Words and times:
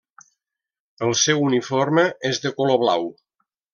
El 1.07 1.13
seu 1.23 1.43
uniforme 1.49 2.07
és 2.31 2.41
de 2.47 2.53
color 2.59 2.81
blau. 2.85 3.07